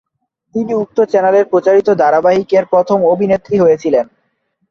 [0.55, 4.05] তিনি উক্ত চ্যানেলের প্রচারিত ধারাবাহিকের প্রথম অভিনেত্রী হয়েছিলেন।